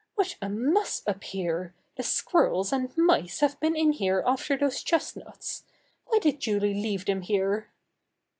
"What 0.15 0.35
a 0.41 0.49
muss 0.49 1.03
up 1.05 1.23
here! 1.23 1.75
The 1.95 2.01
squirrels 2.01 2.73
and 2.73 2.89
mice 2.97 3.41
have 3.41 3.59
been 3.59 3.75
in 3.75 3.91
here 3.91 4.23
after 4.25 4.57
those 4.57 4.81
chestnuts. 4.81 5.63
Why 6.07 6.17
did 6.17 6.39
Julie 6.39 6.73
leave 6.73 7.05
them 7.05 7.21
here?" 7.21 7.69